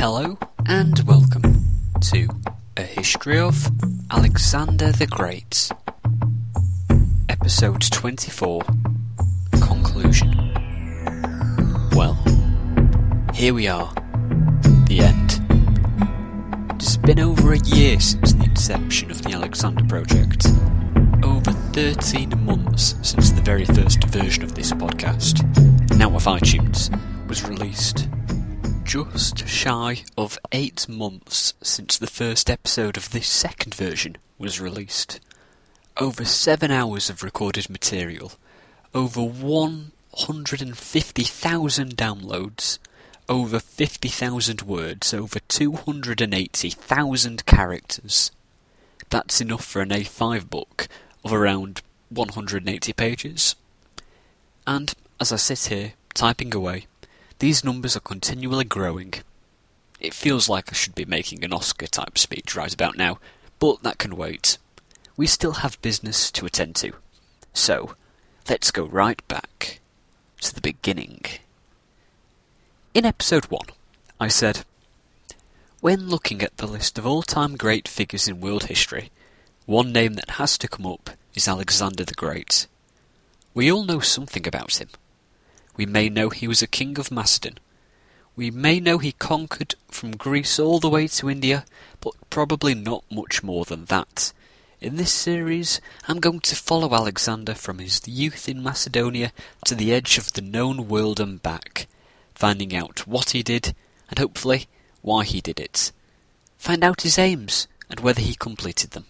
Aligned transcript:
Hello 0.00 0.38
and 0.64 0.98
welcome 1.00 1.62
to 2.00 2.26
A 2.78 2.82
History 2.84 3.38
of 3.38 3.70
Alexander 4.10 4.92
the 4.92 5.06
Great, 5.06 5.70
Episode 7.28 7.82
24 7.82 8.62
Conclusion. 9.60 10.54
Well, 11.92 12.14
here 13.34 13.52
we 13.52 13.68
are, 13.68 13.92
the 14.86 15.00
end. 15.00 15.42
It's 16.76 16.96
been 16.96 17.20
over 17.20 17.52
a 17.52 17.58
year 17.58 18.00
since 18.00 18.32
the 18.32 18.44
inception 18.44 19.10
of 19.10 19.20
the 19.20 19.32
Alexander 19.32 19.84
Project. 19.84 20.46
Over 21.22 21.52
13 21.74 22.42
months 22.42 22.94
since 23.02 23.32
the 23.32 23.42
very 23.42 23.66
first 23.66 24.02
version 24.04 24.44
of 24.44 24.54
this 24.54 24.72
podcast, 24.72 25.44
now 25.98 26.16
of 26.16 26.24
iTunes, 26.24 26.88
was 27.28 27.46
released 27.46 28.08
just 28.90 29.46
shy 29.46 30.02
of 30.18 30.36
eight 30.50 30.88
months 30.88 31.54
since 31.62 31.96
the 31.96 32.08
first 32.08 32.50
episode 32.50 32.96
of 32.96 33.12
this 33.12 33.28
second 33.28 33.72
version 33.72 34.16
was 34.36 34.60
released. 34.60 35.20
Over 35.98 36.24
seven 36.24 36.72
hours 36.72 37.08
of 37.08 37.22
recorded 37.22 37.70
material, 37.70 38.32
over 38.92 39.22
150,000 39.22 41.96
downloads, 41.96 42.80
over 43.28 43.60
50,000 43.60 44.62
words, 44.62 45.14
over 45.14 45.38
280,000 45.38 47.46
characters. 47.46 48.32
That's 49.08 49.40
enough 49.40 49.64
for 49.64 49.82
an 49.82 49.90
A5 49.90 50.50
book 50.50 50.88
of 51.24 51.32
around 51.32 51.82
180 52.08 52.92
pages. 52.94 53.54
And 54.66 54.92
as 55.20 55.30
I 55.30 55.36
sit 55.36 55.66
here, 55.66 55.92
typing 56.12 56.52
away, 56.52 56.88
these 57.40 57.64
numbers 57.64 57.96
are 57.96 58.00
continually 58.00 58.64
growing. 58.64 59.14
It 59.98 60.14
feels 60.14 60.48
like 60.48 60.70
I 60.70 60.74
should 60.74 60.94
be 60.94 61.06
making 61.06 61.42
an 61.42 61.54
Oscar 61.54 61.86
type 61.86 62.18
speech 62.18 62.54
right 62.54 62.72
about 62.72 62.96
now, 62.96 63.18
but 63.58 63.82
that 63.82 63.98
can 63.98 64.16
wait. 64.16 64.58
We 65.16 65.26
still 65.26 65.52
have 65.52 65.80
business 65.80 66.30
to 66.32 66.44
attend 66.44 66.76
to. 66.76 66.92
So, 67.54 67.96
let's 68.48 68.70
go 68.70 68.84
right 68.84 69.26
back 69.26 69.80
to 70.42 70.54
the 70.54 70.60
beginning. 70.60 71.22
In 72.92 73.06
episode 73.06 73.46
1, 73.46 73.60
I 74.20 74.28
said, 74.28 74.64
When 75.80 76.08
looking 76.08 76.42
at 76.42 76.58
the 76.58 76.66
list 76.66 76.98
of 76.98 77.06
all 77.06 77.22
time 77.22 77.56
great 77.56 77.88
figures 77.88 78.28
in 78.28 78.40
world 78.40 78.64
history, 78.64 79.10
one 79.64 79.92
name 79.92 80.14
that 80.14 80.32
has 80.32 80.58
to 80.58 80.68
come 80.68 80.86
up 80.86 81.10
is 81.34 81.48
Alexander 81.48 82.04
the 82.04 82.14
Great. 82.14 82.66
We 83.54 83.72
all 83.72 83.84
know 83.84 84.00
something 84.00 84.46
about 84.46 84.80
him. 84.80 84.88
We 85.80 85.86
may 85.86 86.10
know 86.10 86.28
he 86.28 86.46
was 86.46 86.60
a 86.60 86.66
king 86.66 86.98
of 86.98 87.10
Macedon. 87.10 87.56
We 88.36 88.50
may 88.50 88.80
know 88.80 88.98
he 88.98 89.12
conquered 89.12 89.76
from 89.88 90.14
Greece 90.14 90.58
all 90.58 90.78
the 90.78 90.90
way 90.90 91.06
to 91.08 91.30
India, 91.30 91.64
but 92.02 92.12
probably 92.28 92.74
not 92.74 93.02
much 93.10 93.42
more 93.42 93.64
than 93.64 93.86
that. 93.86 94.34
In 94.82 94.96
this 94.96 95.10
series, 95.10 95.80
I'm 96.06 96.20
going 96.20 96.40
to 96.40 96.54
follow 96.54 96.92
Alexander 96.94 97.54
from 97.54 97.78
his 97.78 98.06
youth 98.06 98.46
in 98.46 98.62
Macedonia 98.62 99.32
to 99.64 99.74
the 99.74 99.90
edge 99.90 100.18
of 100.18 100.34
the 100.34 100.42
known 100.42 100.86
world 100.86 101.18
and 101.18 101.40
back, 101.40 101.86
finding 102.34 102.76
out 102.76 103.06
what 103.06 103.30
he 103.30 103.42
did, 103.42 103.74
and 104.10 104.18
hopefully 104.18 104.66
why 105.00 105.24
he 105.24 105.40
did 105.40 105.58
it. 105.58 105.92
Find 106.58 106.84
out 106.84 107.00
his 107.00 107.18
aims, 107.18 107.68
and 107.88 108.00
whether 108.00 108.20
he 108.20 108.34
completed 108.34 108.90
them. 108.90 109.06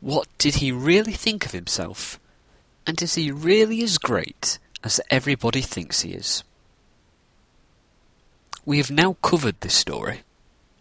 What 0.00 0.28
did 0.36 0.56
he 0.56 0.70
really 0.70 1.14
think 1.14 1.46
of 1.46 1.52
himself? 1.52 2.20
And 2.86 3.00
is 3.00 3.14
he 3.14 3.30
really 3.30 3.82
as 3.82 3.96
great 3.96 4.58
as 4.84 5.00
everybody 5.10 5.60
thinks 5.60 6.02
he 6.02 6.12
is. 6.12 6.44
We 8.64 8.78
have 8.78 8.90
now 8.90 9.16
covered 9.22 9.60
this 9.60 9.74
story 9.74 10.20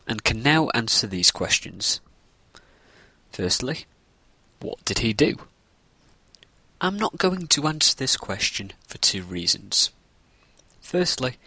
and 0.08 0.24
can 0.24 0.44
now 0.44 0.70
answer 0.70 1.08
these 1.08 1.32
questions. 1.32 2.00
Firstly, 3.32 3.86
what 4.60 4.84
did 4.86 5.00
he 5.00 5.14
do? 5.14 5.38
I'm 6.80 6.98
not 6.98 7.18
going 7.18 7.48
to 7.48 7.68
answer 7.68 7.96
this 7.96 8.18
question 8.18 8.72
for 8.88 8.98
two 8.98 9.24
reasons. 9.24 9.92
Firstly, 10.82 11.38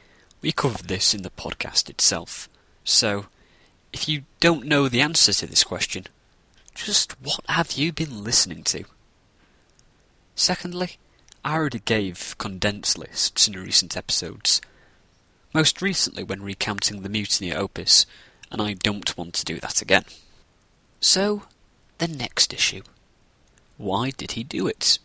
we 0.41 0.53
covered 0.53 0.88
this 0.88 1.14
in 1.14 1.22
the 1.22 1.31
podcast 1.31 1.91
itself, 1.91 2.48
so 2.84 3.26
if 3.93 4.09
you 4.09 4.25
don't 4.41 4.66
know 4.66 4.88
the 4.88 5.00
answer 5.00 5.32
to 5.32 5.47
this 5.47 5.64
question, 5.64 6.06
just 6.75 7.12
what 7.22 7.41
have 7.48 7.72
you 7.72 7.93
been 7.93 8.25
listening 8.25 8.62
to? 8.64 8.84
Secondly, 10.34 10.98
I 11.44 11.56
already 11.56 11.81
gave 11.81 12.37
condensed 12.38 12.97
lists 12.97 13.47
in 13.47 13.53
recent 13.55 13.99
episodes, 13.99 14.62
most 15.53 15.82
recently 15.82 16.25
when 16.25 16.43
recounting 16.43 17.03
the 17.03 17.10
mutiny 17.10 17.50
at 17.50 17.59
Opis, 17.59 18.06
and 18.50 18.62
I 18.62 18.72
don't 18.72 19.15
want 19.19 19.34
to 19.34 19.44
do 19.44 19.60
that 19.60 19.82
again. 19.82 20.06
So, 21.00 21.43
the 21.99 22.09
next 22.09 22.55
issue. 22.55 22.81
Why 23.77 24.10
did 24.10 24.32
he 24.32 24.43
do 24.43 24.66
it? 24.66 24.99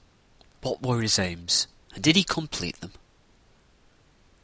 What 0.62 0.82
were 0.82 1.02
his 1.02 1.20
aims, 1.20 1.68
and 1.94 2.02
did 2.02 2.16
he 2.16 2.24
complete 2.24 2.80
them? 2.80 2.94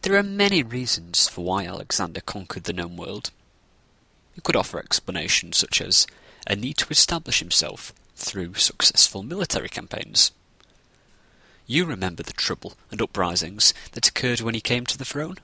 There 0.02 0.18
are 0.18 0.24
many 0.24 0.64
reasons 0.64 1.30
for 1.30 1.46
why 1.46 1.66
Alexander 1.66 2.20
conquered 2.20 2.66
the 2.66 2.74
known 2.74 2.98
world. 2.98 3.32
You 4.36 4.42
could 4.42 4.58
offer 4.58 4.80
explanations 4.80 5.58
such 5.58 5.80
as 5.80 6.08
a 6.46 6.58
need 6.58 6.78
to 6.78 6.90
establish 6.90 7.40
himself 7.40 7.94
through 8.16 8.56
successful 8.56 9.24
military 9.24 9.70
campaigns, 9.70 10.32
you 11.68 11.86
remember 11.86 12.24
the 12.24 12.34
trouble 12.34 12.74
and 12.92 13.02
uprisings 13.02 13.74
that 13.94 14.08
occurred 14.08 14.42
when 14.42 14.54
he 14.54 14.62
came 14.62 14.86
to 14.86 14.98
the 14.98 15.06
throne. 15.06 15.38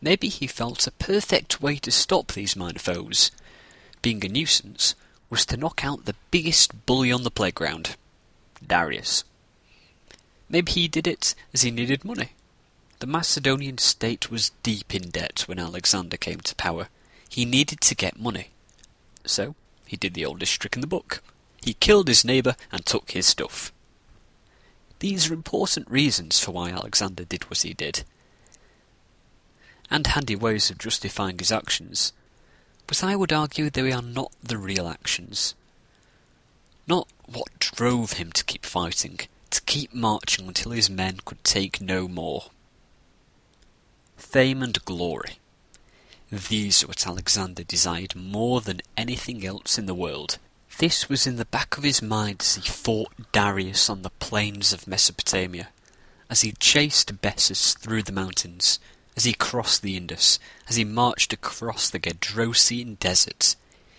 Maybe 0.00 0.28
he 0.28 0.46
felt 0.46 0.86
a 0.86 0.92
perfect 0.92 1.60
way 1.60 1.76
to 1.76 1.90
stop 1.90 2.32
these 2.32 2.56
minor 2.56 2.78
foes, 2.78 3.30
being 4.00 4.24
a 4.24 4.28
nuisance, 4.28 4.94
was 5.30 5.46
to 5.46 5.56
knock 5.56 5.84
out 5.84 6.04
the 6.04 6.16
biggest 6.30 6.86
bully 6.86 7.12
on 7.12 7.22
the 7.22 7.30
playground, 7.30 7.96
Darius. 8.66 9.24
Maybe 10.48 10.72
he 10.72 10.88
did 10.88 11.06
it 11.06 11.34
as 11.54 11.62
he 11.62 11.70
needed 11.70 12.04
money. 12.04 12.30
The 12.98 13.06
Macedonian 13.06 13.78
state 13.78 14.30
was 14.30 14.50
deep 14.62 14.94
in 14.94 15.10
debt 15.10 15.44
when 15.46 15.58
Alexander 15.58 16.16
came 16.16 16.40
to 16.40 16.54
power. 16.54 16.88
He 17.28 17.44
needed 17.44 17.80
to 17.80 17.94
get 17.94 18.18
money. 18.18 18.48
So, 19.24 19.54
he 19.86 19.96
did 19.96 20.14
the 20.14 20.24
oldest 20.26 20.60
trick 20.60 20.74
in 20.74 20.80
the 20.80 20.86
book. 20.86 21.22
He 21.62 21.74
killed 21.74 22.08
his 22.08 22.24
neighbour 22.24 22.56
and 22.70 22.84
took 22.84 23.12
his 23.12 23.26
stuff. 23.26 23.72
These 25.02 25.28
are 25.28 25.34
important 25.34 25.90
reasons 25.90 26.38
for 26.38 26.52
why 26.52 26.70
Alexander 26.70 27.24
did 27.24 27.50
what 27.50 27.62
he 27.62 27.74
did, 27.74 28.04
and 29.90 30.06
handy 30.06 30.36
ways 30.36 30.70
of 30.70 30.78
justifying 30.78 31.40
his 31.40 31.50
actions, 31.50 32.12
but 32.86 33.02
I 33.02 33.16
would 33.16 33.32
argue 33.32 33.64
that 33.64 33.74
they 33.74 33.90
are 33.90 34.00
not 34.00 34.30
the 34.40 34.56
real 34.56 34.86
actions. 34.86 35.56
Not 36.86 37.08
what 37.26 37.58
drove 37.58 38.12
him 38.12 38.30
to 38.30 38.44
keep 38.44 38.64
fighting, 38.64 39.18
to 39.50 39.60
keep 39.62 39.92
marching 39.92 40.46
until 40.46 40.70
his 40.70 40.88
men 40.88 41.18
could 41.24 41.42
take 41.42 41.80
no 41.80 42.06
more. 42.06 42.50
Fame 44.16 44.62
and 44.62 44.84
glory. 44.84 45.40
These 46.30 46.84
are 46.84 46.86
what 46.86 47.08
Alexander 47.08 47.64
desired 47.64 48.14
more 48.14 48.60
than 48.60 48.82
anything 48.96 49.44
else 49.44 49.78
in 49.78 49.86
the 49.86 49.96
world, 49.96 50.38
this 50.78 51.08
was 51.08 51.26
in 51.26 51.36
the 51.36 51.44
back 51.44 51.76
of 51.76 51.84
his 51.84 52.02
mind 52.02 52.38
as 52.40 52.54
he 52.56 52.62
fought 52.62 53.32
Darius 53.32 53.88
on 53.88 54.02
the 54.02 54.10
plains 54.10 54.72
of 54.72 54.86
Mesopotamia, 54.86 55.68
as 56.28 56.40
he 56.40 56.52
chased 56.52 57.20
Bessus 57.20 57.76
through 57.78 58.02
the 58.02 58.12
mountains, 58.12 58.80
as 59.16 59.24
he 59.24 59.34
crossed 59.34 59.82
the 59.82 59.96
Indus, 59.96 60.38
as 60.68 60.76
he 60.76 60.84
marched 60.84 61.32
across 61.32 61.90
the 61.90 61.98
Gedrosian 61.98 62.98
desert. 62.98 63.56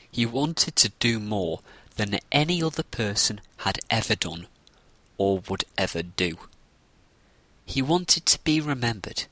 He 0.10 0.26
wanted 0.26 0.76
to 0.78 0.90
do 1.00 1.20
more 1.20 1.62
than 1.96 2.20
any 2.32 2.62
other 2.62 2.84
person 2.84 3.42
had 3.58 3.80
ever 3.90 4.16
done, 4.16 4.48
or 5.18 5.42
would 5.48 5.66
ever 5.78 6.04
do. 6.04 6.38
He 7.66 7.82
wanted 7.82 8.26
to 8.26 8.40
be 8.44 8.60
remembered. 8.60 9.26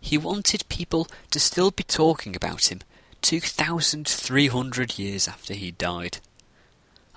He 0.00 0.16
wanted 0.16 0.68
people 0.68 1.08
to 1.30 1.40
still 1.40 1.70
be 1.70 1.82
talking 1.82 2.36
about 2.36 2.70
him 2.70 2.80
2,300 3.20 4.98
years 4.98 5.26
after 5.26 5.54
he 5.54 5.72
died. 5.72 6.18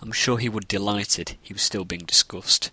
I'm 0.01 0.11
sure 0.11 0.37
he 0.37 0.49
would 0.49 0.67
be 0.67 0.77
delighted 0.77 1.37
he 1.41 1.53
was 1.53 1.61
still 1.61 1.85
being 1.85 2.05
discussed. 2.05 2.71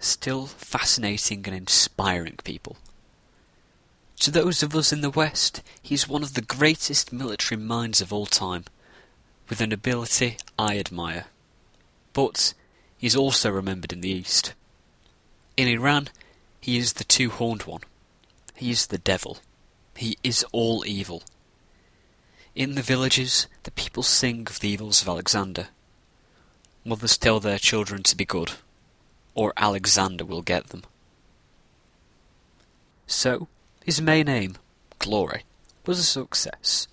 Still 0.00 0.46
fascinating 0.46 1.42
and 1.46 1.54
inspiring 1.54 2.38
people. 2.44 2.76
To 4.20 4.30
those 4.30 4.62
of 4.62 4.74
us 4.74 4.92
in 4.92 5.02
the 5.02 5.10
West, 5.10 5.62
he 5.82 5.94
is 5.94 6.08
one 6.08 6.22
of 6.22 6.34
the 6.34 6.40
greatest 6.40 7.12
military 7.12 7.60
minds 7.60 8.00
of 8.00 8.12
all 8.12 8.26
time, 8.26 8.64
with 9.48 9.60
an 9.60 9.72
ability 9.72 10.38
I 10.58 10.78
admire. 10.78 11.26
But 12.14 12.54
he 12.96 13.06
is 13.06 13.14
also 13.14 13.50
remembered 13.50 13.92
in 13.92 14.00
the 14.00 14.10
East. 14.10 14.54
In 15.56 15.68
Iran, 15.68 16.08
he 16.60 16.78
is 16.78 16.94
the 16.94 17.04
two 17.04 17.30
horned 17.30 17.64
one. 17.64 17.82
He 18.54 18.70
is 18.70 18.86
the 18.86 18.98
devil. 18.98 19.38
He 19.94 20.16
is 20.24 20.44
all 20.50 20.84
evil. 20.86 21.22
In 22.56 22.74
the 22.74 22.80
villages, 22.80 23.48
the 23.64 23.70
people 23.70 24.02
sing 24.02 24.46
of 24.48 24.60
the 24.60 24.70
evils 24.70 25.02
of 25.02 25.08
Alexander. 25.08 25.68
Mothers 26.86 27.18
tell 27.18 27.38
their 27.38 27.58
children 27.58 28.02
to 28.04 28.16
be 28.16 28.24
good, 28.24 28.52
or 29.34 29.52
Alexander 29.58 30.24
will 30.24 30.40
get 30.40 30.68
them. 30.68 30.82
So, 33.06 33.48
his 33.84 34.00
main 34.00 34.26
aim, 34.26 34.56
glory, 34.98 35.42
was 35.84 35.98
a 35.98 36.02
success, 36.02 36.88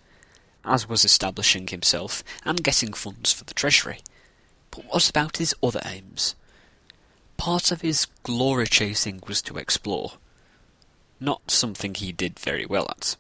as 0.65 0.89
was 0.89 1.06
establishing 1.06 1.68
himself 1.68 2.25
and 2.44 2.62
getting 2.62 2.92
funds 2.92 3.31
for 3.31 3.45
the 3.45 3.54
treasury. 3.54 4.00
But 4.69 4.83
what 4.88 5.10
about 5.10 5.38
his 5.38 5.56
other 5.63 5.81
aims? 5.86 6.36
Part 7.38 7.71
of 7.71 7.80
his 7.80 8.07
glory 8.24 8.68
chasing 8.68 9.24
was 9.25 9.42
to 9.44 9.57
explore, 9.57 10.15
not 11.21 11.50
something 11.50 11.94
he 11.94 12.12
did 12.12 12.38
very 12.38 12.65
well 12.65 12.88
at. 12.89 13.15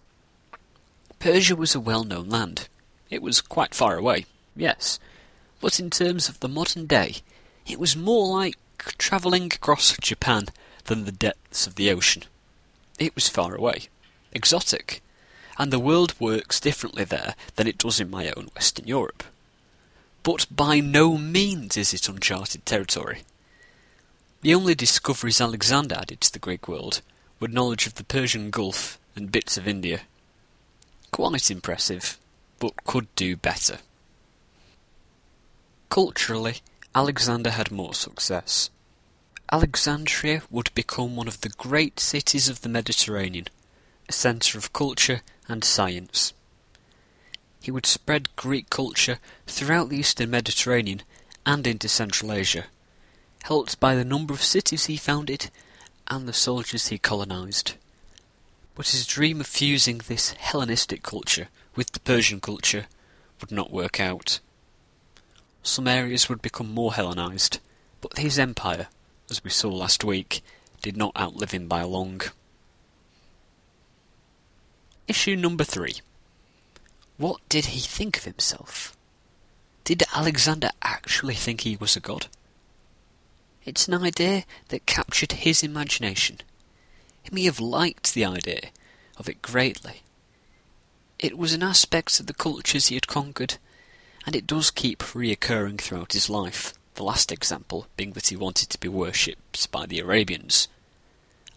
Persia 1.23 1.55
was 1.55 1.73
a 1.73 1.79
well 1.79 2.03
known 2.03 2.27
land. 2.27 2.67
It 3.09 3.21
was 3.21 3.39
quite 3.39 3.73
far 3.73 3.95
away, 3.95 4.25
yes, 4.57 4.99
but 5.61 5.79
in 5.79 5.89
terms 5.89 6.27
of 6.27 6.41
the 6.41 6.49
modern 6.49 6.85
day, 6.85 7.15
it 7.65 7.79
was 7.79 7.95
more 7.95 8.27
like 8.27 8.57
travelling 8.97 9.45
across 9.45 9.95
Japan 9.99 10.47
than 10.83 11.05
the 11.05 11.13
depths 11.13 11.65
of 11.65 11.75
the 11.75 11.89
ocean. 11.89 12.23
It 12.99 13.15
was 13.15 13.29
far 13.29 13.55
away, 13.55 13.83
exotic, 14.33 15.01
and 15.57 15.71
the 15.71 15.79
world 15.79 16.13
works 16.19 16.59
differently 16.59 17.05
there 17.05 17.35
than 17.55 17.67
it 17.67 17.77
does 17.77 18.01
in 18.01 18.09
my 18.09 18.29
own 18.35 18.49
Western 18.53 18.85
Europe. 18.85 19.23
But 20.23 20.47
by 20.51 20.81
no 20.81 21.17
means 21.17 21.77
is 21.77 21.93
it 21.93 22.09
uncharted 22.09 22.65
territory. 22.65 23.21
The 24.41 24.53
only 24.53 24.75
discoveries 24.75 25.39
Alexander 25.39 25.95
added 25.95 26.19
to 26.19 26.33
the 26.33 26.39
Greek 26.39 26.67
world 26.67 26.99
were 27.39 27.47
knowledge 27.47 27.87
of 27.87 27.95
the 27.95 28.03
Persian 28.03 28.49
Gulf 28.49 28.99
and 29.15 29.31
bits 29.31 29.55
of 29.55 29.69
India. 29.69 30.01
Quite 31.13 31.51
impressive, 31.51 32.17
but 32.57 32.85
could 32.85 33.05
do 33.15 33.35
better. 33.35 33.77
Culturally, 35.89 36.55
Alexander 36.95 37.51
had 37.51 37.69
more 37.69 37.93
success. 37.93 38.71
Alexandria 39.51 40.41
would 40.49 40.73
become 40.73 41.15
one 41.15 41.27
of 41.27 41.41
the 41.41 41.49
great 41.49 41.99
cities 41.99 42.49
of 42.49 42.61
the 42.61 42.67
Mediterranean, 42.67 43.45
a 44.09 44.11
centre 44.11 44.57
of 44.57 44.73
culture 44.73 45.21
and 45.47 45.63
science. 45.63 46.33
He 47.61 47.69
would 47.69 47.85
spread 47.85 48.35
Greek 48.35 48.71
culture 48.71 49.19
throughout 49.45 49.89
the 49.89 49.97
eastern 49.97 50.31
Mediterranean 50.31 51.03
and 51.45 51.67
into 51.67 51.87
Central 51.87 52.31
Asia, 52.33 52.65
helped 53.43 53.79
by 53.79 53.93
the 53.93 54.03
number 54.03 54.33
of 54.33 54.41
cities 54.41 54.85
he 54.87 54.97
founded 54.97 55.51
and 56.07 56.27
the 56.27 56.33
soldiers 56.33 56.87
he 56.87 56.97
colonized. 56.97 57.75
But 58.75 58.89
his 58.89 59.05
dream 59.05 59.39
of 59.39 59.47
fusing 59.47 59.99
this 59.99 60.31
Hellenistic 60.31 61.03
culture 61.03 61.49
with 61.75 61.91
the 61.91 61.99
Persian 61.99 62.41
culture 62.41 62.87
would 63.39 63.51
not 63.51 63.71
work 63.71 63.99
out. 63.99 64.39
Some 65.61 65.87
areas 65.87 66.27
would 66.27 66.41
become 66.41 66.73
more 66.73 66.93
Hellenized, 66.93 67.59
but 68.01 68.17
his 68.17 68.39
empire, 68.39 68.87
as 69.29 69.43
we 69.43 69.49
saw 69.49 69.69
last 69.69 70.03
week, 70.03 70.41
did 70.81 70.97
not 70.97 71.15
outlive 71.17 71.51
him 71.51 71.67
by 71.67 71.83
long. 71.83 72.21
Issue 75.07 75.35
number 75.35 75.63
three. 75.63 76.01
What 77.17 77.41
did 77.49 77.65
he 77.67 77.79
think 77.79 78.17
of 78.17 78.23
himself? 78.23 78.97
Did 79.83 80.03
Alexander 80.15 80.69
actually 80.81 81.35
think 81.35 81.61
he 81.61 81.75
was 81.75 81.95
a 81.95 81.99
god? 81.99 82.27
It's 83.65 83.87
an 83.87 83.93
idea 83.93 84.45
that 84.69 84.85
captured 84.85 85.33
his 85.33 85.63
imagination. 85.63 86.39
He 87.23 87.29
may 87.31 87.43
have 87.43 87.59
liked 87.59 88.13
the 88.13 88.25
idea 88.25 88.69
of 89.17 89.27
it 89.27 89.41
greatly. 89.41 90.03
It 91.19 91.37
was 91.37 91.53
an 91.53 91.63
aspect 91.63 92.19
of 92.19 92.27
the 92.27 92.33
cultures 92.33 92.87
he 92.87 92.95
had 92.95 93.07
conquered, 93.07 93.55
and 94.25 94.35
it 94.35 94.47
does 94.47 94.71
keep 94.71 94.99
reoccurring 94.99 95.79
throughout 95.79 96.13
his 96.13 96.29
life, 96.29 96.73
the 96.95 97.03
last 97.03 97.31
example 97.31 97.87
being 97.95 98.11
that 98.11 98.27
he 98.27 98.35
wanted 98.35 98.69
to 98.69 98.79
be 98.79 98.87
worshipped 98.87 99.71
by 99.71 99.85
the 99.85 99.99
Arabians. 99.99 100.67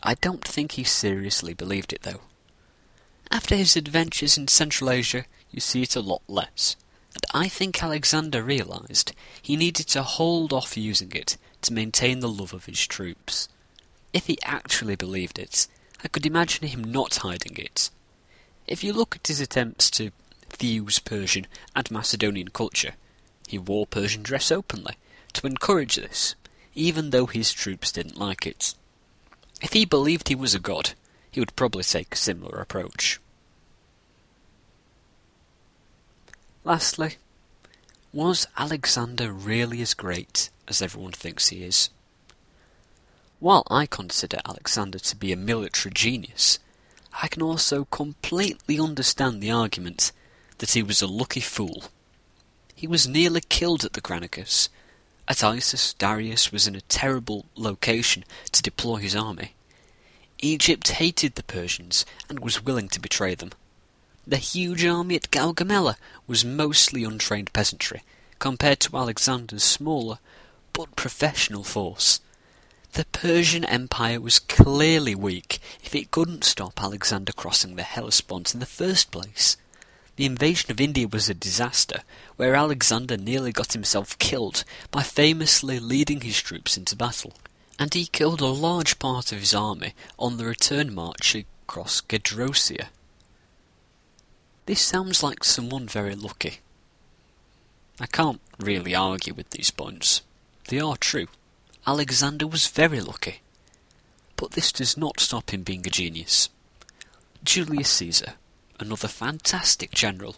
I 0.02 0.14
don't 0.14 0.44
think 0.44 0.72
he 0.72 0.84
seriously 0.84 1.52
believed 1.52 1.92
it, 1.92 2.02
though. 2.02 2.20
After 3.30 3.56
his 3.56 3.76
adventures 3.76 4.38
in 4.38 4.46
Central 4.46 4.88
Asia, 4.88 5.24
you 5.50 5.60
see 5.60 5.82
it 5.82 5.96
a 5.96 6.00
lot 6.00 6.22
less, 6.28 6.76
and 7.14 7.24
I 7.34 7.48
think 7.48 7.82
Alexander 7.82 8.42
realised 8.42 9.12
he 9.42 9.56
needed 9.56 9.88
to 9.88 10.04
hold 10.04 10.52
off 10.52 10.76
using 10.76 11.10
it 11.12 11.36
to 11.62 11.72
maintain 11.72 12.20
the 12.20 12.28
love 12.28 12.52
of 12.52 12.66
his 12.66 12.86
troops. 12.86 13.48
If 14.16 14.28
he 14.28 14.38
actually 14.44 14.96
believed 14.96 15.38
it, 15.38 15.66
I 16.02 16.08
could 16.08 16.24
imagine 16.24 16.66
him 16.66 16.82
not 16.82 17.16
hiding 17.16 17.58
it. 17.58 17.90
If 18.66 18.82
you 18.82 18.94
look 18.94 19.14
at 19.14 19.26
his 19.26 19.42
attempts 19.42 19.90
to 19.90 20.10
fuse 20.48 20.98
Persian 21.00 21.46
and 21.74 21.90
Macedonian 21.90 22.48
culture, 22.48 22.94
he 23.46 23.58
wore 23.58 23.86
Persian 23.86 24.22
dress 24.22 24.50
openly 24.50 24.94
to 25.34 25.46
encourage 25.46 25.96
this, 25.96 26.34
even 26.74 27.10
though 27.10 27.26
his 27.26 27.52
troops 27.52 27.92
didn't 27.92 28.16
like 28.16 28.46
it. 28.46 28.74
If 29.60 29.74
he 29.74 29.84
believed 29.84 30.28
he 30.28 30.34
was 30.34 30.54
a 30.54 30.60
god, 30.60 30.94
he 31.30 31.38
would 31.38 31.54
probably 31.54 31.82
take 31.84 32.14
a 32.14 32.16
similar 32.16 32.58
approach. 32.58 33.20
Lastly, 36.64 37.16
was 38.14 38.46
Alexander 38.56 39.30
really 39.30 39.82
as 39.82 39.92
great 39.92 40.48
as 40.66 40.80
everyone 40.80 41.12
thinks 41.12 41.48
he 41.48 41.62
is? 41.62 41.90
While 43.38 43.64
I 43.70 43.84
consider 43.84 44.40
Alexander 44.46 44.98
to 44.98 45.14
be 45.14 45.30
a 45.30 45.36
military 45.36 45.92
genius, 45.92 46.58
I 47.22 47.28
can 47.28 47.42
also 47.42 47.84
completely 47.84 48.80
understand 48.80 49.42
the 49.42 49.50
argument 49.50 50.10
that 50.56 50.70
he 50.70 50.82
was 50.82 51.02
a 51.02 51.06
lucky 51.06 51.40
fool. 51.40 51.84
He 52.74 52.86
was 52.86 53.06
nearly 53.06 53.42
killed 53.42 53.84
at 53.84 53.92
the 53.92 54.00
Granicus. 54.00 54.70
At 55.28 55.42
Issus, 55.42 55.92
Darius 55.92 56.50
was 56.50 56.66
in 56.66 56.74
a 56.74 56.80
terrible 56.82 57.44
location 57.56 58.24
to 58.52 58.62
deploy 58.62 58.96
his 58.96 59.14
army. 59.14 59.54
Egypt 60.38 60.88
hated 60.92 61.34
the 61.34 61.42
Persians 61.42 62.06
and 62.30 62.40
was 62.40 62.64
willing 62.64 62.88
to 62.88 63.00
betray 63.00 63.34
them. 63.34 63.52
The 64.26 64.38
huge 64.38 64.84
army 64.84 65.14
at 65.14 65.30
Gaugamela 65.30 65.96
was 66.26 66.44
mostly 66.44 67.04
untrained 67.04 67.52
peasantry, 67.52 68.02
compared 68.38 68.80
to 68.80 68.96
Alexander's 68.96 69.62
smaller 69.62 70.20
but 70.72 70.96
professional 70.96 71.64
force. 71.64 72.20
The 72.96 73.04
Persian 73.12 73.66
Empire 73.66 74.22
was 74.22 74.38
clearly 74.38 75.14
weak 75.14 75.58
if 75.84 75.94
it 75.94 76.10
couldn't 76.10 76.44
stop 76.44 76.82
Alexander 76.82 77.30
crossing 77.30 77.76
the 77.76 77.82
Hellespont 77.82 78.54
in 78.54 78.60
the 78.60 78.64
first 78.64 79.10
place. 79.10 79.58
The 80.16 80.24
invasion 80.24 80.70
of 80.70 80.80
India 80.80 81.06
was 81.06 81.28
a 81.28 81.34
disaster, 81.34 82.04
where 82.36 82.54
Alexander 82.54 83.18
nearly 83.18 83.52
got 83.52 83.74
himself 83.74 84.18
killed 84.18 84.64
by 84.90 85.02
famously 85.02 85.78
leading 85.78 86.22
his 86.22 86.40
troops 86.40 86.78
into 86.78 86.96
battle 86.96 87.34
and 87.78 87.92
he 87.92 88.06
killed 88.06 88.40
a 88.40 88.46
large 88.46 88.98
part 88.98 89.30
of 89.30 89.40
his 89.40 89.54
army 89.54 89.92
on 90.18 90.38
the 90.38 90.46
return 90.46 90.94
march 90.94 91.34
across 91.34 92.00
Gedrosia. 92.00 92.86
This 94.64 94.80
sounds 94.80 95.22
like 95.22 95.44
someone 95.44 95.86
very 95.86 96.14
lucky. 96.14 96.60
I 98.00 98.06
can't 98.06 98.40
really 98.58 98.94
argue 98.94 99.34
with 99.34 99.50
these 99.50 99.70
points. 99.70 100.22
They 100.68 100.80
are 100.80 100.96
true. 100.96 101.26
Alexander 101.86 102.46
was 102.46 102.66
very 102.66 103.00
lucky. 103.00 103.40
But 104.34 104.52
this 104.52 104.72
does 104.72 104.96
not 104.96 105.20
stop 105.20 105.50
him 105.50 105.62
being 105.62 105.86
a 105.86 105.90
genius. 105.90 106.50
Julius 107.44 107.88
Caesar, 107.90 108.34
another 108.80 109.08
fantastic 109.08 109.92
general, 109.92 110.36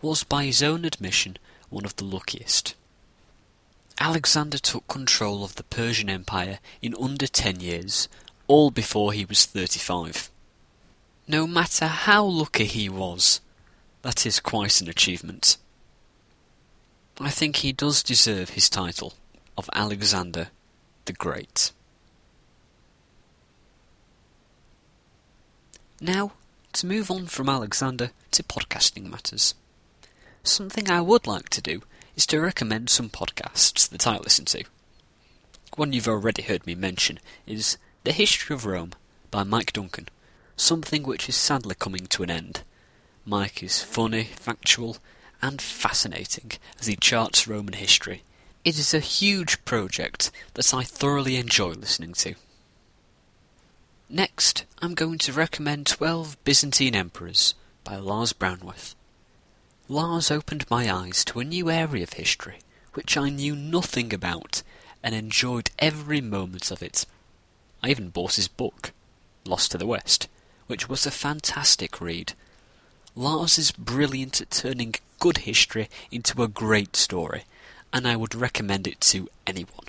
was 0.00 0.24
by 0.24 0.44
his 0.44 0.62
own 0.62 0.84
admission 0.84 1.36
one 1.68 1.84
of 1.84 1.94
the 1.96 2.04
luckiest. 2.04 2.74
Alexander 4.00 4.58
took 4.58 4.86
control 4.88 5.44
of 5.44 5.56
the 5.56 5.64
Persian 5.64 6.08
Empire 6.08 6.60
in 6.80 6.94
under 6.98 7.26
ten 7.26 7.60
years, 7.60 8.08
all 8.46 8.70
before 8.70 9.12
he 9.12 9.24
was 9.24 9.44
thirty-five. 9.44 10.30
No 11.26 11.46
matter 11.46 11.86
how 11.86 12.24
lucky 12.24 12.64
he 12.64 12.88
was, 12.88 13.40
that 14.02 14.24
is 14.24 14.40
quite 14.40 14.80
an 14.80 14.88
achievement. 14.88 15.58
I 17.20 17.30
think 17.30 17.56
he 17.56 17.72
does 17.72 18.02
deserve 18.02 18.50
his 18.50 18.70
title 18.70 19.12
of 19.56 19.68
Alexander 19.74 20.48
the 21.08 21.14
Great. 21.14 21.72
Now, 26.02 26.32
to 26.74 26.86
move 26.86 27.10
on 27.10 27.28
from 27.28 27.48
Alexander 27.48 28.10
to 28.32 28.42
podcasting 28.42 29.08
matters. 29.08 29.54
Something 30.42 30.90
I 30.90 31.00
would 31.00 31.26
like 31.26 31.48
to 31.48 31.62
do 31.62 31.80
is 32.14 32.26
to 32.26 32.40
recommend 32.40 32.90
some 32.90 33.08
podcasts 33.08 33.88
that 33.88 34.06
I 34.06 34.18
listen 34.18 34.44
to. 34.46 34.64
One 35.76 35.94
you've 35.94 36.08
already 36.08 36.42
heard 36.42 36.66
me 36.66 36.74
mention 36.74 37.20
is 37.46 37.78
The 38.04 38.12
History 38.12 38.54
of 38.54 38.66
Rome 38.66 38.92
by 39.30 39.44
Mike 39.44 39.72
Duncan, 39.72 40.08
something 40.56 41.04
which 41.04 41.26
is 41.26 41.36
sadly 41.36 41.74
coming 41.74 42.06
to 42.08 42.22
an 42.22 42.30
end. 42.30 42.64
Mike 43.24 43.62
is 43.62 43.82
funny, 43.82 44.24
factual, 44.24 44.98
and 45.40 45.62
fascinating 45.62 46.52
as 46.78 46.86
he 46.86 46.96
charts 46.96 47.48
Roman 47.48 47.72
history. 47.72 48.24
It 48.68 48.78
is 48.78 48.92
a 48.92 49.00
huge 49.00 49.64
project 49.64 50.30
that 50.52 50.74
I 50.74 50.82
thoroughly 50.82 51.36
enjoy 51.38 51.70
listening 51.70 52.12
to. 52.12 52.34
Next, 54.10 54.66
I'm 54.82 54.92
going 54.92 55.16
to 55.20 55.32
recommend 55.32 55.86
12 55.86 56.36
Byzantine 56.44 56.94
Emperors 56.94 57.54
by 57.82 57.96
Lars 57.96 58.34
Brownworth. 58.34 58.94
Lars 59.88 60.30
opened 60.30 60.70
my 60.70 60.92
eyes 60.94 61.24
to 61.24 61.40
a 61.40 61.44
new 61.44 61.70
area 61.70 62.02
of 62.02 62.12
history 62.12 62.58
which 62.92 63.16
I 63.16 63.30
knew 63.30 63.56
nothing 63.56 64.12
about 64.12 64.62
and 65.02 65.14
enjoyed 65.14 65.70
every 65.78 66.20
moment 66.20 66.70
of 66.70 66.82
it. 66.82 67.06
I 67.82 67.88
even 67.88 68.10
bought 68.10 68.34
his 68.34 68.48
book, 68.48 68.92
Lost 69.46 69.70
to 69.70 69.78
the 69.78 69.86
West, 69.86 70.28
which 70.66 70.90
was 70.90 71.06
a 71.06 71.10
fantastic 71.10 72.02
read. 72.02 72.34
Lars 73.16 73.56
is 73.56 73.72
brilliant 73.72 74.42
at 74.42 74.50
turning 74.50 74.96
good 75.20 75.38
history 75.38 75.88
into 76.10 76.42
a 76.42 76.48
great 76.48 76.96
story, 76.96 77.44
and 77.92 78.06
I 78.06 78.16
would 78.16 78.34
recommend 78.34 78.86
it 78.86 79.00
to 79.02 79.28
anyone. 79.46 79.86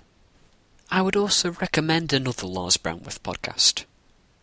I 0.91 1.01
would 1.01 1.15
also 1.15 1.51
recommend 1.51 2.13
another 2.13 2.48
Lars 2.48 2.77
Brownworth 2.77 3.22
podcast, 3.22 3.86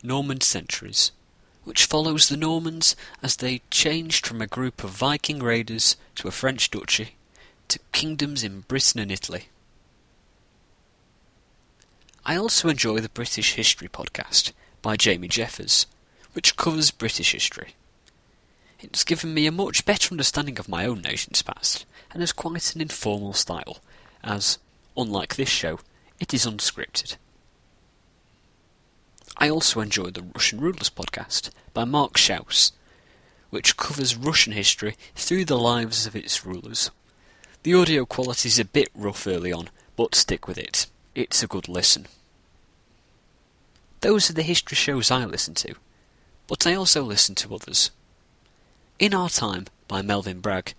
Norman 0.03 0.41
Centuries, 0.41 1.11
which 1.65 1.85
follows 1.85 2.29
the 2.29 2.37
Normans 2.37 2.95
as 3.23 3.37
they 3.37 3.63
changed 3.71 4.27
from 4.27 4.41
a 4.41 4.47
group 4.47 4.85
of 4.85 4.91
Viking 4.91 5.41
raiders 5.43 5.97
to 6.17 6.29
a 6.29 6.33
French 6.33 6.71
duchy 6.71 7.17
to 7.69 7.81
kingdoms 7.93 8.45
in 8.45 8.61
Britain 8.61 9.01
and 9.01 9.11
Italy. 9.11 9.49
I 12.25 12.37
also 12.37 12.69
enjoy 12.69 13.01
the 13.01 13.09
British 13.09 13.55
History 13.55 13.89
podcast 13.89 14.53
by 14.83 14.97
Jamie 14.97 15.29
Jeffers, 15.29 15.87
which 16.33 16.57
covers 16.57 16.91
British 16.91 17.33
history. 17.33 17.75
It's 18.79 19.05
given 19.05 19.33
me 19.33 19.47
a 19.47 19.53
much 19.53 19.85
better 19.85 20.13
understanding 20.13 20.59
of 20.59 20.69
my 20.69 20.87
own 20.87 21.01
nation's 21.01 21.43
past, 21.43 21.87
and 22.17 22.23
has 22.23 22.33
quite 22.33 22.75
an 22.75 22.81
informal 22.81 23.35
style, 23.35 23.77
as, 24.25 24.57
unlike 24.97 25.37
this 25.37 25.51
show, 25.51 25.79
it 26.19 26.33
is 26.33 26.47
unscripted. 26.47 27.19
I 29.37 29.51
also 29.51 29.81
enjoy 29.81 30.09
the 30.09 30.25
Russian 30.35 30.59
Rulers 30.59 30.89
podcast 30.89 31.51
by 31.75 31.85
Mark 31.85 32.15
Schaus, 32.15 32.73
which 33.51 33.77
covers 33.77 34.17
Russian 34.17 34.55
history 34.55 34.97
through 35.15 35.45
the 35.45 35.59
lives 35.59 36.07
of 36.07 36.17
its 36.17 36.47
rulers. 36.47 36.91
The 37.65 37.75
audio 37.75 38.07
quality 38.07 38.49
is 38.49 38.59
a 38.59 38.65
bit 38.65 38.89
rough 38.95 39.27
early 39.27 39.53
on, 39.53 39.69
but 39.95 40.15
stick 40.15 40.49
with 40.49 40.57
it. 40.57 40.87
It's 41.15 41.43
a 41.43 41.47
good 41.47 41.69
listen. 41.69 42.07
Those 44.01 44.31
are 44.31 44.33
the 44.33 44.41
history 44.41 44.77
shows 44.77 45.11
I 45.11 45.27
listen 45.27 45.53
to, 45.57 45.75
but 46.47 46.67
I 46.67 46.77
also 46.77 47.03
listen 47.03 47.35
to 47.35 47.55
others. 47.55 47.91
In 48.99 49.13
Our 49.13 49.29
Time 49.29 49.67
by 49.87 50.01
Melvin 50.01 50.41
Bragg 50.41 50.73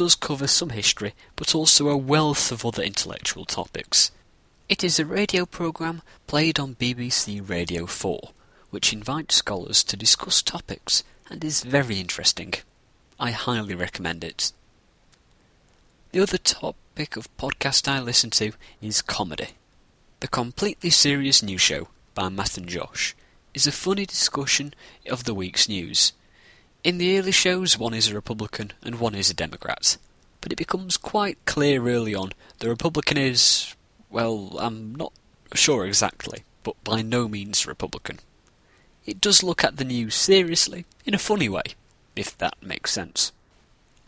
does 0.00 0.14
cover 0.14 0.46
some 0.46 0.70
history, 0.70 1.12
but 1.36 1.54
also 1.54 1.90
a 1.90 1.94
wealth 1.94 2.50
of 2.50 2.64
other 2.64 2.82
intellectual 2.82 3.44
topics, 3.44 4.10
it 4.66 4.82
is 4.82 4.98
a 4.98 5.04
radio 5.04 5.44
programme 5.44 6.00
played 6.26 6.58
on 6.58 6.74
BBC 6.76 7.46
Radio 7.46 7.84
4, 7.84 8.30
which 8.70 8.94
invites 8.94 9.34
scholars 9.34 9.84
to 9.84 9.98
discuss 9.98 10.40
topics 10.40 11.04
and 11.28 11.44
is 11.44 11.62
very 11.64 12.00
interesting. 12.00 12.54
I 13.18 13.32
highly 13.32 13.74
recommend 13.74 14.24
it. 14.24 14.52
The 16.12 16.20
other 16.20 16.38
topic 16.38 17.18
of 17.18 17.36
podcast 17.36 17.86
I 17.86 18.00
listen 18.00 18.30
to 18.30 18.52
is 18.80 19.02
comedy. 19.02 19.48
The 20.20 20.28
Completely 20.28 20.88
Serious 20.88 21.42
News 21.42 21.60
Show 21.60 21.88
by 22.14 22.30
Matt 22.30 22.56
and 22.56 22.70
Josh 22.70 23.14
is 23.52 23.66
a 23.66 23.70
funny 23.70 24.06
discussion 24.06 24.72
of 25.10 25.24
the 25.24 25.34
week's 25.34 25.68
news. 25.68 26.14
In 26.82 26.96
the 26.96 27.18
early 27.18 27.32
shows, 27.32 27.76
one 27.76 27.92
is 27.92 28.08
a 28.08 28.14
Republican 28.14 28.72
and 28.82 28.98
one 28.98 29.14
is 29.14 29.28
a 29.28 29.34
Democrat, 29.34 29.98
but 30.40 30.50
it 30.50 30.56
becomes 30.56 30.96
quite 30.96 31.36
clear 31.44 31.86
early 31.86 32.14
on 32.14 32.32
the 32.58 32.70
Republican 32.70 33.18
is, 33.18 33.74
well, 34.08 34.56
I'm 34.58 34.94
not 34.94 35.12
sure 35.52 35.84
exactly, 35.84 36.44
but 36.62 36.82
by 36.82 37.02
no 37.02 37.28
means 37.28 37.66
Republican. 37.66 38.20
It 39.04 39.20
does 39.20 39.42
look 39.42 39.62
at 39.62 39.76
the 39.76 39.84
news 39.84 40.14
seriously, 40.14 40.86
in 41.04 41.12
a 41.12 41.18
funny 41.18 41.50
way, 41.50 41.64
if 42.16 42.36
that 42.38 42.62
makes 42.62 42.92
sense. 42.92 43.32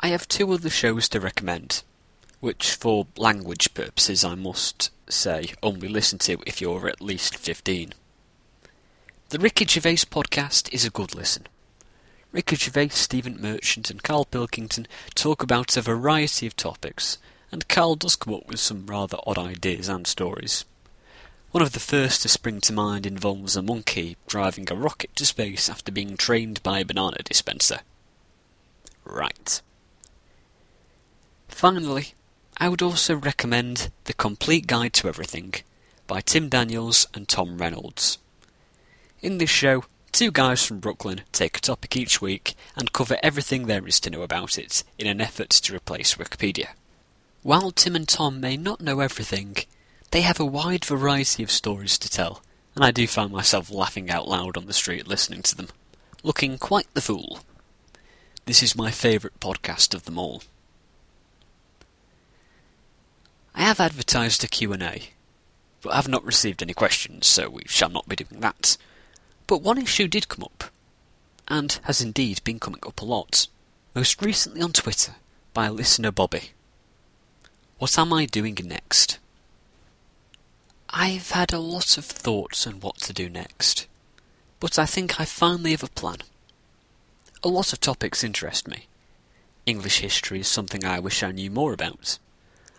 I 0.01 0.09
have 0.09 0.27
two 0.27 0.51
other 0.51 0.71
shows 0.71 1.11
to 1.11 1.21
recommend, 1.21 1.83
which 2.41 2.73
for 2.73 3.07
language 3.19 3.75
purposes 3.75 4.25
I 4.25 4.35
must 4.35 4.91
say 5.11 5.53
only 5.63 5.89
listen 5.89 6.19
to 6.21 6.39
if 6.47 6.63
you're 6.63 6.89
at 6.89 7.03
least 7.03 7.37
15. 7.37 7.93
The 9.29 9.39
Ricky 9.39 9.67
Gervais 9.67 10.07
podcast 10.11 10.73
is 10.73 10.87
a 10.87 10.91
good 10.91 11.15
listen. 11.15 11.47
Ricky 12.33 12.57
Gervais, 12.57 12.89
Stephen 12.89 13.41
Merchant, 13.41 13.91
and 13.91 14.03
Carl 14.03 14.25
Pilkington 14.25 14.87
talk 15.15 15.43
about 15.43 15.77
a 15.77 15.83
variety 15.83 16.47
of 16.47 16.57
topics, 16.57 17.19
and 17.53 17.69
Carl 17.69 17.95
does 17.95 18.17
come 18.17 18.33
up 18.33 18.49
with 18.49 18.59
some 18.59 18.87
rather 18.87 19.19
odd 19.27 19.37
ideas 19.37 19.89
and 19.89 20.07
stories. 20.07 20.65
One 21.51 21.63
of 21.63 21.73
the 21.73 21.81
first 21.81 22.23
to 22.23 22.31
spring 22.31 22.63
to 22.63 22.73
mind 22.73 23.05
involves 23.05 23.55
a 23.55 23.61
monkey 23.61 24.17
driving 24.27 24.67
a 24.71 24.75
rocket 24.75 25.15
to 25.17 25.27
space 25.27 25.69
after 25.69 25.93
being 25.93 26.17
trained 26.17 26.63
by 26.63 26.79
a 26.79 26.85
banana 26.87 27.19
dispenser. 27.23 27.81
Right. 29.05 29.61
Finally, 31.49 32.15
I 32.57 32.71
would 32.71 32.81
also 32.81 33.15
recommend 33.15 33.91
The 34.05 34.15
Complete 34.15 34.67
Guide 34.67 34.95
to 34.95 35.09
Everything 35.09 35.53
by 36.07 36.23
Tim 36.23 36.49
Daniels 36.49 37.07
and 37.13 37.29
Tom 37.29 37.59
Reynolds. 37.59 38.17
In 39.21 39.37
this 39.37 39.51
show, 39.51 39.85
two 40.13 40.31
guys 40.31 40.65
from 40.65 40.79
Brooklyn 40.79 41.23
take 41.33 41.57
a 41.57 41.61
topic 41.61 41.97
each 41.97 42.21
week 42.21 42.55
and 42.77 42.93
cover 42.93 43.17
everything 43.23 43.67
there 43.67 43.87
is 43.87 43.99
to 44.01 44.11
know 44.11 44.23
about 44.23 44.59
it 44.59 44.85
in 44.99 45.07
an 45.07 45.23
effort 45.23 45.49
to 45.51 45.75
replace 45.75 46.17
Wikipedia. 46.17 46.69
While 47.43 47.71
Tim 47.71 47.97
and 47.97 48.07
Tom 48.07 48.39
may 48.39 48.59
not 48.59 48.83
know 48.83 49.01
everything, 49.01 49.57
they 50.11 50.21
have 50.21 50.39
a 50.39 50.45
wide 50.45 50.85
variety 50.85 51.43
of 51.43 51.51
stories 51.51 51.99
to 51.99 52.11
tell, 52.11 52.43
and 52.75 52.85
I 52.85 52.91
do 52.91 53.07
find 53.07 53.33
myself 53.33 53.71
laughing 53.71 54.11
out 54.11 54.29
loud 54.29 54.59
on 54.59 54.67
the 54.67 54.75
street 54.75 55.09
listening 55.09 55.43
to 55.43 55.57
them, 55.57 55.69
looking 56.23 56.59
quite 56.59 56.93
the 56.93 57.01
fool. 57.01 57.41
This 58.45 58.63
is 58.63 58.77
my 58.77 58.91
favourite 58.91 59.41
podcast 59.41 59.95
of 59.95 60.05
them 60.05 60.19
all. 60.19 60.43
I 63.55 63.63
have 63.63 63.81
advertised 63.81 64.45
a 64.45 64.49
Q&A, 64.49 65.11
but 65.81 65.93
I 65.93 65.97
have 65.97 66.09
not 66.09 66.25
received 66.25 66.63
any 66.63 66.75
questions, 66.75 67.27
so 67.27 67.49
we 67.49 67.63
shall 67.67 67.91
not 67.91 68.09
be 68.09 68.17
doing 68.17 68.41
that. 68.41 68.77
But 69.53 69.61
one 69.61 69.77
issue 69.77 70.09
did 70.09 70.29
come 70.29 70.45
up, 70.45 70.65
and 71.47 71.79
has 71.83 72.01
indeed 72.01 72.43
been 72.43 72.59
coming 72.59 72.81
up 72.87 73.03
a 73.03 73.05
lot, 73.05 73.49
most 73.95 74.23
recently 74.23 74.63
on 74.63 74.73
Twitter 74.73 75.17
by 75.53 75.69
listener 75.69 76.11
Bobby. 76.11 76.53
What 77.77 77.99
am 77.99 78.15
I 78.15 78.25
doing 78.25 78.59
next? 78.65 79.19
I've 80.89 81.33
had 81.33 81.53
a 81.53 81.59
lot 81.59 81.99
of 81.99 82.07
thoughts 82.07 82.67
on 82.67 82.81
what 82.81 82.97
to 83.01 83.13
do 83.13 83.29
next, 83.29 83.87
but 84.59 84.79
I 84.79 84.87
think 84.87 85.21
I 85.21 85.27
finally 85.27 85.73
have 85.73 85.83
a 85.83 85.89
plan. 85.89 86.23
A 87.45 87.49
lot 87.49 87.75
of 87.75 87.81
topics 87.81 88.25
interest 88.25 88.67
me. 88.67 88.87
English 89.67 89.99
history 89.99 90.41
is 90.41 90.49
something 90.49 90.83
I 90.83 90.99
wish 90.99 91.23
I 91.23 91.31
knew 91.31 91.51
more 91.51 91.75
about. 91.75 92.19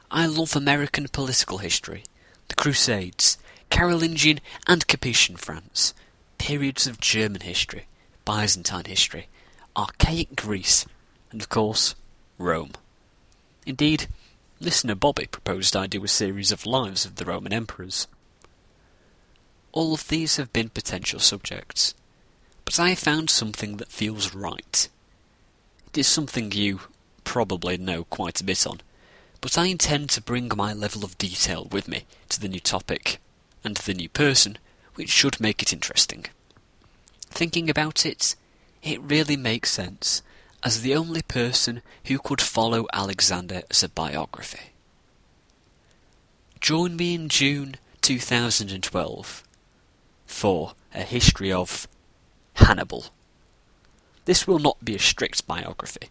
I 0.09 0.25
love 0.25 0.55
American 0.55 1.07
political 1.09 1.59
history, 1.59 2.03
the 2.47 2.55
Crusades, 2.55 3.37
Carolingian 3.69 4.39
and 4.65 4.87
Capetian 4.87 5.37
France, 5.37 5.93
periods 6.43 6.87
of 6.87 6.99
German 6.99 7.39
history, 7.39 7.85
Byzantine 8.25 8.83
history, 8.83 9.29
archaic 9.77 10.35
Greece, 10.35 10.85
and 11.31 11.41
of 11.41 11.47
course, 11.47 11.95
Rome. 12.37 12.71
Indeed, 13.65 14.07
Listener 14.59 14.95
Bobby 14.95 15.25
proposed 15.25 15.73
I 15.73 15.87
do 15.87 16.03
a 16.03 16.09
series 16.09 16.51
of 16.51 16.65
lives 16.65 17.05
of 17.05 17.15
the 17.15 17.23
Roman 17.23 17.53
emperors. 17.53 18.07
All 19.71 19.93
of 19.93 20.09
these 20.09 20.35
have 20.35 20.51
been 20.51 20.67
potential 20.67 21.21
subjects, 21.21 21.93
but 22.65 22.77
I 22.77 22.89
have 22.89 22.99
found 22.99 23.29
something 23.29 23.77
that 23.77 23.87
feels 23.87 24.35
right. 24.35 24.89
It 25.93 25.97
is 25.97 26.07
something 26.07 26.51
you 26.51 26.81
probably 27.23 27.77
know 27.77 28.03
quite 28.03 28.41
a 28.41 28.43
bit 28.43 28.67
on, 28.67 28.81
but 29.39 29.57
I 29.57 29.67
intend 29.67 30.09
to 30.09 30.21
bring 30.21 30.51
my 30.53 30.73
level 30.73 31.05
of 31.05 31.17
detail 31.17 31.69
with 31.71 31.87
me 31.87 32.03
to 32.27 32.41
the 32.41 32.49
new 32.49 32.59
topic 32.59 33.21
and 33.63 33.77
the 33.77 33.93
new 33.93 34.09
person, 34.09 34.57
which 34.95 35.09
should 35.09 35.39
make 35.39 35.61
it 35.61 35.73
interesting. 35.73 36.25
Thinking 37.21 37.69
about 37.69 38.05
it, 38.05 38.35
it 38.81 39.01
really 39.01 39.37
makes 39.37 39.71
sense 39.71 40.21
as 40.63 40.81
the 40.81 40.95
only 40.95 41.21
person 41.21 41.81
who 42.05 42.19
could 42.19 42.41
follow 42.41 42.85
Alexander 42.93 43.63
as 43.69 43.83
a 43.83 43.89
biography. 43.89 44.71
Join 46.61 46.95
me 46.95 47.13
in 47.13 47.27
June 47.27 47.75
2012 48.01 49.43
for 50.25 50.73
a 50.93 51.01
history 51.01 51.51
of 51.51 51.87
Hannibal. 52.55 53.05
This 54.25 54.47
will 54.47 54.59
not 54.59 54.83
be 54.83 54.95
a 54.95 54.99
strict 54.99 55.45
biography, 55.45 56.09